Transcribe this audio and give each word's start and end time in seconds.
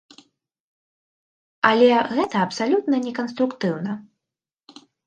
Але 1.71 1.91
гэта 2.17 2.35
абсалютна 2.47 2.95
неканструктыўна. 3.07 3.91